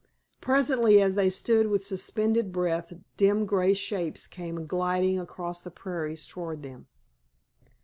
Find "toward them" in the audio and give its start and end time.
6.25-6.87